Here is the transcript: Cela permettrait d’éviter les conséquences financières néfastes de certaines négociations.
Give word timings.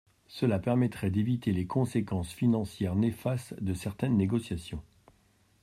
Cela 0.27 0.57
permettrait 0.57 1.11
d’éviter 1.11 1.51
les 1.53 1.67
conséquences 1.67 2.33
financières 2.33 2.95
néfastes 2.95 3.53
de 3.61 3.75
certaines 3.75 4.17
négociations. 4.17 4.81